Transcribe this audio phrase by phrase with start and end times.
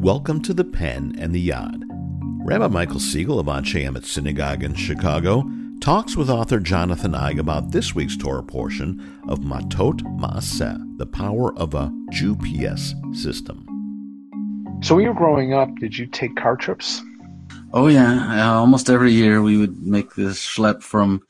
[0.00, 1.82] Welcome to the Pen and the Yad.
[2.44, 5.44] Rabbi Michael Siegel of Anshe Emet Synagogue in Chicago
[5.80, 11.52] talks with author Jonathan Eig about this week's Torah portion of Matot Masei, the power
[11.58, 13.66] of a Jew-PS system.
[14.84, 17.02] So when you were growing up, did you take car trips?
[17.72, 21.26] Oh yeah, uh, almost every year we would make this schlep from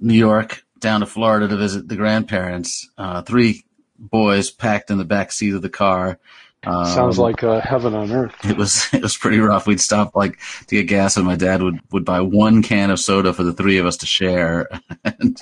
[0.00, 2.90] New York down to Florida to visit the grandparents.
[2.98, 3.64] Uh, three
[3.96, 6.18] boys packed in the back seat of the car.
[6.64, 8.34] Um, Sounds like uh, heaven on earth.
[8.44, 9.66] It was it was pretty rough.
[9.66, 12.98] We'd stop like to get gas, and my dad would, would buy one can of
[12.98, 14.68] soda for the three of us to share.
[15.04, 15.40] and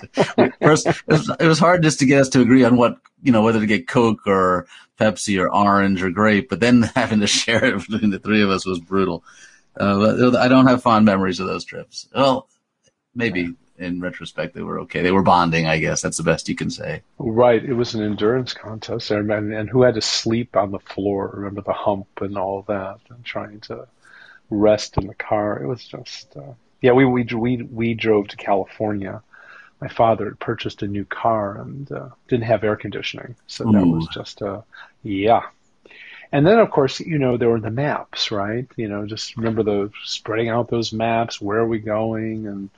[0.60, 3.32] first, it was, it was hard just to get us to agree on what you
[3.32, 4.66] know whether to get Coke or
[5.00, 6.50] Pepsi or orange or grape.
[6.50, 9.24] But then having to share it between the three of us was brutal.
[9.78, 12.08] Uh, I don't have fond memories of those trips.
[12.14, 12.48] Well,
[13.14, 15.02] maybe in retrospect they were okay.
[15.02, 16.02] They were bonding, I guess.
[16.02, 17.02] That's the best you can say.
[17.18, 17.62] Right.
[17.62, 21.30] It was an endurance contest, and, and who had to sleep on the floor?
[21.34, 23.86] Remember the hump and all that, and trying to
[24.50, 25.62] rest in the car.
[25.62, 26.92] It was just, uh, yeah.
[26.92, 29.22] We we we we drove to California.
[29.80, 33.84] My father had purchased a new car and uh, didn't have air conditioning, so that
[33.84, 34.62] was just, uh,
[35.02, 35.42] yeah,
[36.32, 38.66] and then, of course, you know, there were the maps, right?
[38.76, 41.40] You know, just remember the spreading out those maps.
[41.40, 42.46] Where are we going?
[42.46, 42.70] And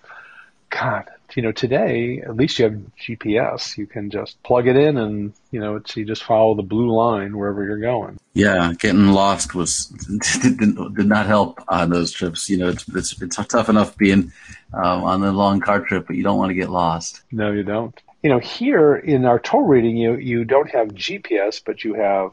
[0.71, 3.77] God, you know, today at least you have GPS.
[3.77, 6.91] You can just plug it in, and you know, it's you just follow the blue
[6.91, 8.19] line wherever you're going.
[8.35, 9.87] Yeah, getting lost was
[10.43, 12.49] did, did not help on those trips.
[12.49, 14.33] You know, it's it's, it's tough enough being
[14.73, 17.23] um, on the long car trip, but you don't want to get lost.
[17.31, 17.99] No, you don't.
[18.23, 22.33] You know, here in our Torah reading, you you don't have GPS, but you have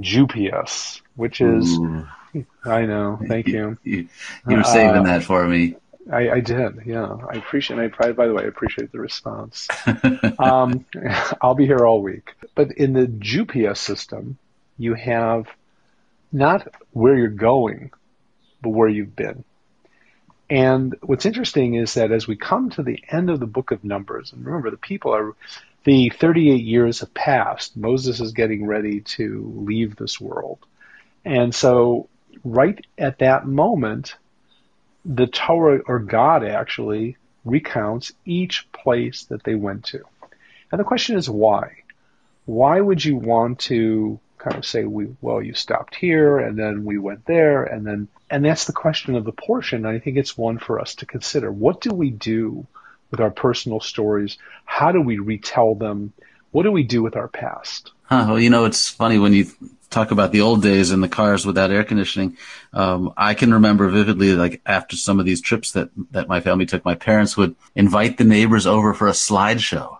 [0.00, 1.78] Jew-PS, which is.
[1.78, 2.06] Ooh.
[2.66, 3.18] I know.
[3.28, 3.78] Thank you.
[3.82, 4.08] You,
[4.46, 5.76] you were saving uh, that for me.
[6.10, 7.16] I, I, did, yeah.
[7.32, 7.80] I appreciate.
[7.80, 9.66] I by the way, I appreciate the response.
[10.38, 10.84] um,
[11.42, 12.34] I'll be here all week.
[12.54, 14.38] But in the Jew-PS system,
[14.78, 15.46] you have
[16.32, 17.90] not where you're going,
[18.62, 19.44] but where you've been.
[20.48, 23.82] And what's interesting is that as we come to the end of the book of
[23.82, 25.34] Numbers, and remember the people are,
[25.84, 27.76] the 38 years have passed.
[27.76, 30.58] Moses is getting ready to leave this world.
[31.24, 32.08] And so,
[32.44, 34.14] right at that moment,
[35.06, 40.02] the Torah or God actually recounts each place that they went to.
[40.72, 41.82] And the question is why?
[42.44, 46.84] Why would you want to kind of say we well you stopped here and then
[46.84, 49.86] we went there and then and that's the question of the portion.
[49.86, 51.50] I think it's one for us to consider.
[51.50, 52.66] What do we do
[53.10, 54.36] with our personal stories?
[54.64, 56.12] How do we retell them?
[56.50, 57.92] What do we do with our past?
[58.04, 59.46] Huh, well, you know, it's funny when you
[59.96, 62.36] talk about the old days in the cars without air conditioning.
[62.72, 66.66] Um, I can remember vividly, like after some of these trips that, that my family
[66.66, 69.98] took, my parents would invite the neighbors over for a slideshow.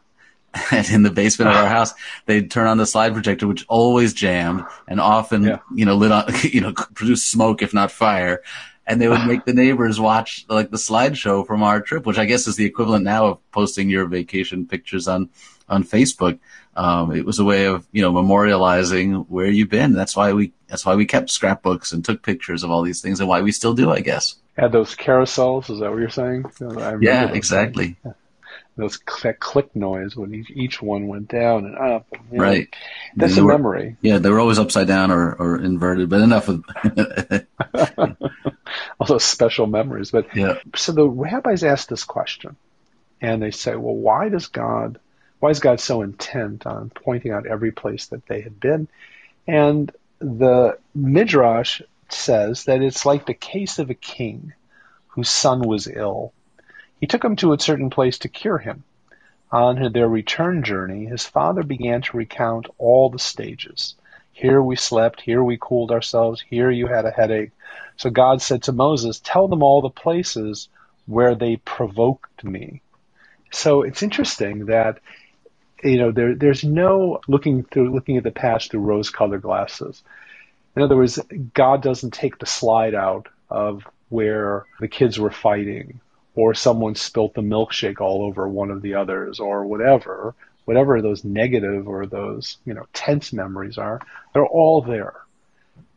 [0.72, 1.92] And in the basement of our house,
[2.24, 5.58] they'd turn on the slide projector, which always jammed and often, yeah.
[5.74, 8.42] you know, lit on, you know, produced smoke, if not fire.
[8.86, 12.24] And they would make the neighbors watch like the slideshow from our trip, which I
[12.24, 15.30] guess is the equivalent now of posting your vacation pictures on,
[15.68, 16.38] on Facebook.
[16.76, 19.94] Um, it was a way of you know memorializing where you've been.
[19.94, 23.18] That's why we that's why we kept scrapbooks and took pictures of all these things,
[23.18, 24.36] and why we still do, I guess.
[24.58, 25.70] Had those carousels?
[25.70, 26.44] Is that what you're saying?
[27.00, 27.96] yeah, exactly.
[28.76, 32.06] Those that click noise when each, each one went down and up.
[32.12, 32.76] And, you know, right.
[33.16, 33.96] That's a were, memory.
[34.02, 36.62] Yeah, they were always upside down or, or inverted, but enough of
[39.00, 40.10] all those special memories.
[40.10, 40.58] But yeah.
[40.74, 42.56] so the rabbis asked this question,
[43.20, 44.98] and they say, "Well, why does God
[45.38, 48.88] why is God so intent on pointing out every place that they had been?
[49.46, 54.54] And the Midrash says that it's like the case of a king
[55.08, 56.32] whose son was ill.
[57.00, 58.84] He took him to a certain place to cure him.
[59.52, 63.94] On their return journey, his father began to recount all the stages.
[64.36, 67.52] Here we slept, here we cooled ourselves, here you had a headache.
[67.96, 70.68] So God said to Moses, Tell them all the places
[71.06, 72.82] where they provoked me.
[73.50, 74.98] So it's interesting that
[75.82, 80.02] you know, there, there's no looking through looking at the past through rose-colored glasses.
[80.76, 81.18] In other words,
[81.54, 86.00] God doesn't take the slide out of where the kids were fighting,
[86.34, 90.34] or someone spilt the milkshake all over one of the others, or whatever.
[90.66, 94.00] Whatever those negative or those you know tense memories are,
[94.34, 95.14] they're all there.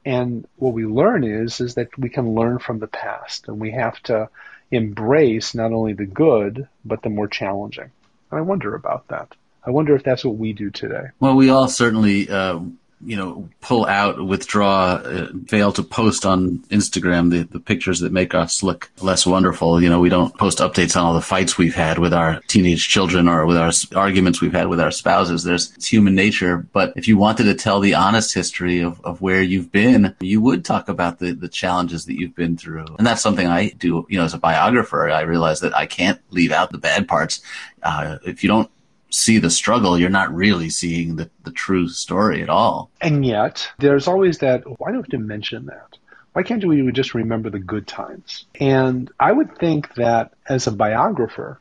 [0.06, 3.72] And what we learn is is that we can learn from the past, and we
[3.72, 4.30] have to
[4.72, 7.92] embrace not only the good but the more challenging.
[8.32, 9.36] And I wonder about that.
[9.66, 11.08] I wonder if that's what we do today.
[11.20, 12.60] Well, we all certainly uh,
[13.06, 18.12] you know, pull out, withdraw, uh, fail to post on Instagram the, the pictures that
[18.12, 19.82] make us look less wonderful.
[19.82, 22.90] You know, we don't post updates on all the fights we've had with our teenage
[22.90, 25.44] children or with our arguments we've had with our spouses.
[25.44, 26.58] There's it's human nature.
[26.58, 30.42] But if you wanted to tell the honest history of, of where you've been, you
[30.42, 32.86] would talk about the, the challenges that you've been through.
[32.98, 35.10] And that's something I do, you know, as a biographer.
[35.10, 37.42] I realize that I can't leave out the bad parts.
[37.82, 38.70] Uh, if you don't
[39.10, 42.92] see the struggle, you're not really seeing the, the true story at all.
[43.02, 45.98] And yet, there's always that why don't you mention that?
[46.34, 48.46] Why can't we just remember the good times?
[48.60, 51.60] And I would think that as a biographer,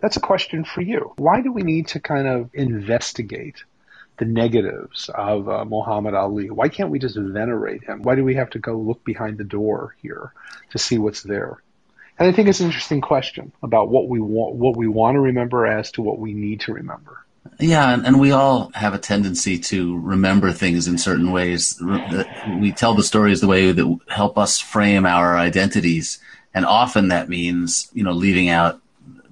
[0.00, 1.12] that's a question for you.
[1.16, 3.64] Why do we need to kind of investigate
[4.18, 6.50] the negatives of uh, Muhammad Ali?
[6.50, 8.02] Why can't we just venerate him?
[8.02, 10.32] Why do we have to go look behind the door here
[10.70, 11.60] to see what's there?
[12.18, 15.20] And I think it's an interesting question about what we want, what we want to
[15.20, 17.24] remember as to what we need to remember.
[17.58, 21.80] Yeah, and, and we all have a tendency to remember things in certain ways.
[22.60, 26.18] We tell the stories the way that help us frame our identities,
[26.52, 28.80] and often that means you know leaving out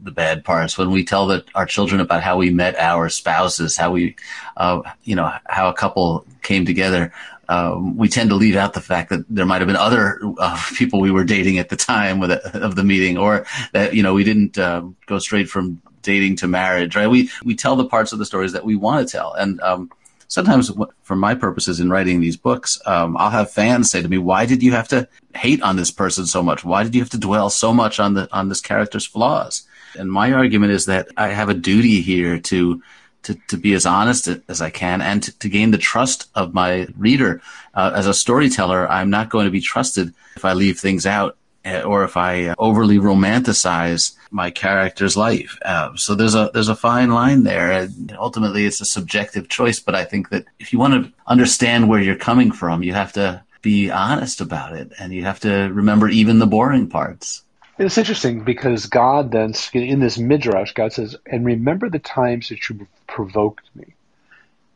[0.04, 0.78] the bad parts.
[0.78, 4.16] When we tell the, our children about how we met our spouses, how we,
[4.56, 7.12] uh, you know, how a couple came together,
[7.48, 10.60] um, we tend to leave out the fact that there might have been other uh,
[10.74, 14.14] people we were dating at the time with of the meeting, or that you know
[14.14, 16.96] we didn't uh, go straight from dating to marriage.
[16.96, 17.08] Right?
[17.08, 19.90] We we tell the parts of the stories that we want to tell, and um,
[20.28, 20.70] sometimes,
[21.02, 24.46] for my purposes in writing these books, um, I'll have fans say to me, "Why
[24.46, 26.64] did you have to hate on this person so much?
[26.64, 29.62] Why did you have to dwell so much on the on this character's flaws?"
[29.96, 32.82] And my argument is that I have a duty here to
[33.24, 36.54] to, to be as honest as I can and to, to gain the trust of
[36.54, 37.42] my reader.
[37.74, 41.36] Uh, as a storyteller, I'm not going to be trusted if I leave things out
[41.64, 45.58] uh, or if I overly romanticize my character's life.
[45.64, 47.72] Uh, so there's a there's a fine line there.
[47.72, 49.80] And ultimately, it's a subjective choice.
[49.80, 53.12] But I think that if you want to understand where you're coming from, you have
[53.14, 57.43] to be honest about it, and you have to remember even the boring parts.
[57.76, 62.68] It's interesting because God then, in this midrash, God says, "And remember the times that
[62.68, 63.94] you provoked me."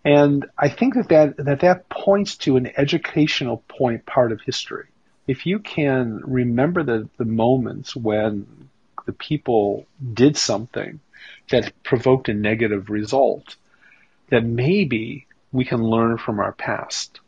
[0.04, 4.86] And I think that that, that, that points to an educational point part of history.
[5.26, 8.68] If you can remember the, the moments when
[9.06, 11.00] the people did something
[11.50, 13.56] that provoked a negative result,
[14.30, 17.20] that maybe we can learn from our past.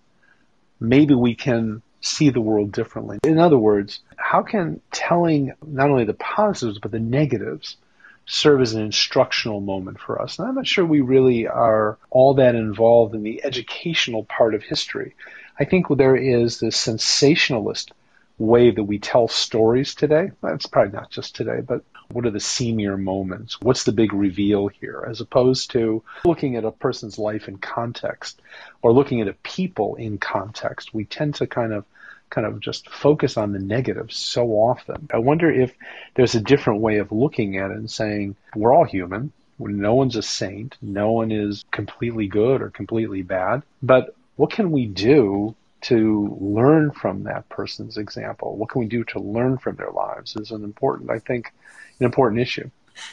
[0.79, 3.19] Maybe we can see the world differently.
[3.23, 7.77] In other words, how can telling not only the positives but the negatives
[8.27, 10.39] serve as an instructional moment for us?
[10.39, 14.63] And I'm not sure we really are all that involved in the educational part of
[14.63, 15.15] history.
[15.59, 17.93] I think there is this sensationalist
[18.41, 20.33] way that we tell stories today.
[20.43, 23.61] That's probably not just today, but what are the seamier moments?
[23.61, 25.05] What's the big reveal here?
[25.09, 28.41] As opposed to looking at a person's life in context
[28.83, 30.95] or looking at a people in context.
[30.95, 31.85] We tend to kind of
[32.31, 35.09] kind of just focus on the negative so often.
[35.13, 35.75] I wonder if
[36.15, 39.33] there's a different way of looking at it and saying we're all human.
[39.59, 40.77] No one's a saint.
[40.81, 43.63] No one is completely good or completely bad.
[43.83, 48.57] But what can we do to learn from that person's example?
[48.57, 51.53] What can we do to learn from their lives is an important, I think,
[51.99, 52.71] an important issue.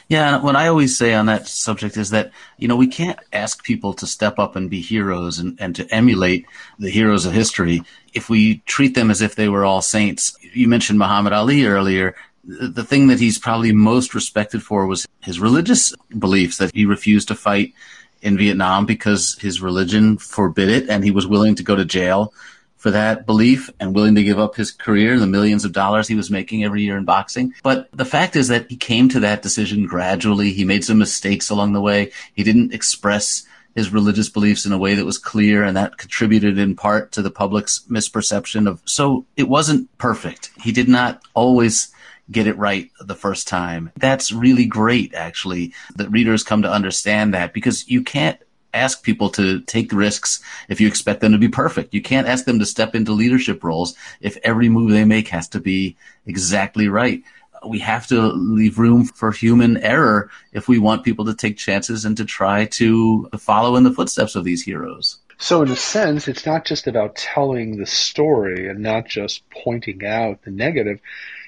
[0.08, 3.62] Yeah, what I always say on that subject is that, you know, we can't ask
[3.62, 6.46] people to step up and be heroes and, and to emulate
[6.78, 7.82] the heroes of history
[8.12, 10.36] if we treat them as if they were all saints.
[10.52, 12.14] You mentioned Muhammad Ali earlier.
[12.44, 17.28] The thing that he's probably most respected for was his religious beliefs that he refused
[17.28, 17.72] to fight
[18.20, 22.32] in Vietnam because his religion forbid it and he was willing to go to jail
[22.78, 26.14] for that belief and willing to give up his career, the millions of dollars he
[26.14, 27.52] was making every year in boxing.
[27.62, 30.52] But the fact is that he came to that decision gradually.
[30.52, 32.12] He made some mistakes along the way.
[32.34, 33.44] He didn't express
[33.74, 37.22] his religious beliefs in a way that was clear and that contributed in part to
[37.22, 40.50] the public's misperception of so it wasn't perfect.
[40.60, 41.92] He did not always
[42.30, 43.90] get it right the first time.
[43.96, 48.38] That's really great actually that readers come to understand that because you can't
[48.78, 51.94] ask people to take risks if you expect them to be perfect.
[51.94, 55.48] You can't ask them to step into leadership roles if every move they make has
[55.50, 57.22] to be exactly right.
[57.66, 62.04] We have to leave room for human error if we want people to take chances
[62.04, 65.18] and to try to follow in the footsteps of these heroes.
[65.38, 70.04] So, in a sense, it's not just about telling the story and not just pointing
[70.04, 71.00] out the negative.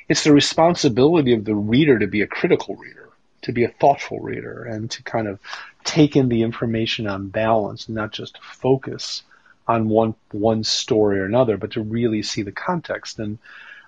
[0.08, 3.10] It's the responsibility of the reader to be a critical reader,
[3.42, 5.40] to be a thoughtful reader, and to kind of
[5.84, 9.22] take in the information on balance, not just focus
[9.66, 13.18] on one one story or another, but to really see the context.
[13.18, 13.38] And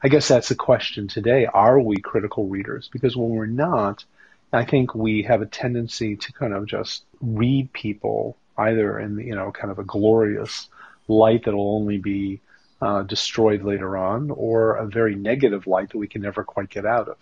[0.02, 2.88] I guess that's the question today: Are we critical readers?
[2.92, 4.04] Because when we're not,
[4.52, 9.34] I think we have a tendency to kind of just read people either in you
[9.34, 10.68] know kind of a glorious
[11.08, 12.40] light that will only be
[12.80, 16.84] uh, destroyed later on, or a very negative light that we can never quite get
[16.84, 17.16] out of.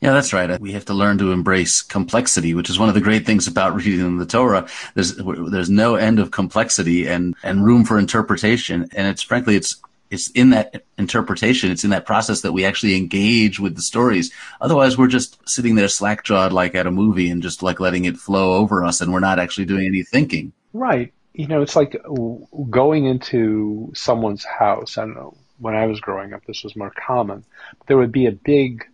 [0.00, 0.60] Yeah, that's right.
[0.60, 3.74] We have to learn to embrace complexity, which is one of the great things about
[3.74, 4.68] reading the Torah.
[4.94, 9.76] There's there's no end of complexity and and room for interpretation, and it's frankly it's
[10.10, 14.32] it's in that interpretation, it's in that process that we actually engage with the stories.
[14.60, 18.04] Otherwise, we're just sitting there slack jawed like at a movie and just like letting
[18.04, 20.52] it flow over us, and we're not actually doing any thinking.
[20.72, 21.12] Right.
[21.34, 22.00] You know, it's like
[22.70, 24.96] going into someone's house.
[24.96, 25.36] I know.
[25.58, 27.44] When I was growing up, this was more common.
[27.88, 28.86] There would be a big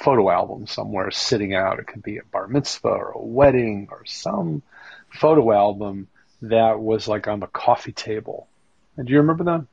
[0.00, 1.78] photo album somewhere sitting out.
[1.78, 4.62] It could be a bar mitzvah or a wedding or some
[5.10, 6.08] photo album
[6.42, 8.48] that was like on the coffee table.
[8.96, 9.66] And do you remember that?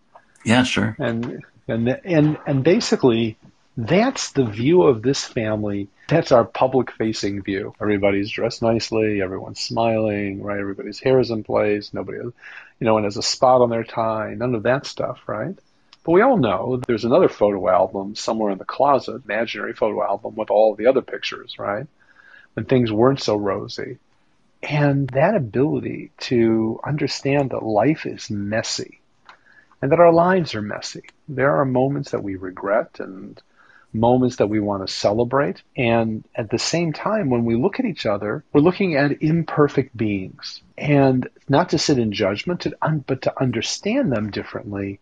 [0.43, 0.95] Yeah, sure.
[0.99, 3.37] And and and and basically
[3.75, 5.87] that's the view of this family.
[6.09, 7.73] That's our public facing view.
[7.79, 10.59] Everybody's dressed nicely, everyone's smiling, right?
[10.59, 12.19] Everybody's hair is in place, nobody
[12.79, 15.57] you know, one has a spot on their tie, none of that stuff, right?
[16.07, 20.35] But we all know there's another photo album somewhere in the closet, imaginary photo album
[20.35, 21.85] with all the other pictures, right?
[22.53, 23.97] When things weren't so rosy.
[24.63, 29.01] And that ability to understand that life is messy
[29.81, 31.03] and that our lives are messy.
[31.27, 33.41] There are moments that we regret and
[33.93, 35.61] moments that we want to celebrate.
[35.75, 39.95] And at the same time, when we look at each other, we're looking at imperfect
[39.95, 40.61] beings.
[40.77, 42.67] And not to sit in judgment,
[43.07, 44.99] but to understand them differently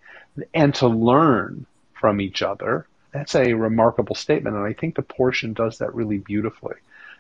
[0.54, 2.88] and to learn from each other.
[3.12, 4.56] That's a remarkable statement.
[4.56, 6.76] And I think the portion does that really beautifully.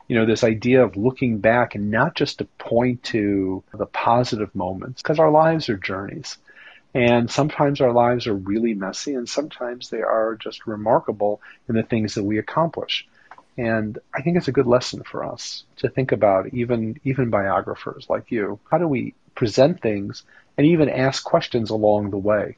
[0.07, 4.53] You know, this idea of looking back and not just to point to the positive
[4.53, 6.37] moments, because our lives are journeys.
[6.95, 11.83] And sometimes our lives are really messy, and sometimes they are just remarkable in the
[11.83, 13.05] things that we accomplish.
[13.57, 18.07] And I think it's a good lesson for us to think about, even even biographers
[18.09, 18.59] like you.
[18.71, 20.23] How do we present things
[20.57, 22.57] and even ask questions along the way?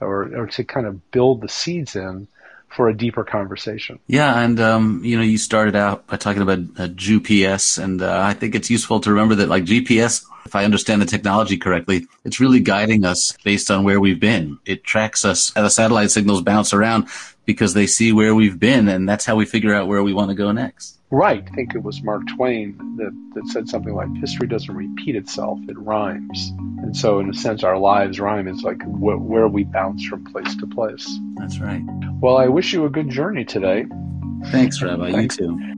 [0.00, 2.28] or, or to kind of build the seeds in
[2.68, 3.98] for a deeper conversation.
[4.06, 8.20] Yeah, and um, you know, you started out by talking about uh, GPS, and uh,
[8.20, 12.06] I think it's useful to remember that, like GPS, if I understand the technology correctly,
[12.24, 14.58] it's really guiding us based on where we've been.
[14.64, 15.50] It tracks us.
[15.50, 17.08] The satellite signals bounce around
[17.44, 20.30] because they see where we've been, and that's how we figure out where we want
[20.30, 20.98] to go next.
[21.10, 21.46] Right.
[21.46, 25.58] I think it was Mark Twain that, that said something like, history doesn't repeat itself,
[25.68, 26.52] it rhymes.
[26.82, 28.48] And so, in a sense, our lives rhyme.
[28.48, 31.18] It's like wh- where we bounce from place to place.
[31.36, 31.82] That's right.
[32.20, 33.86] Well, I wish you a good journey today.
[34.50, 35.08] Thanks, Rabbi.
[35.08, 35.77] You too.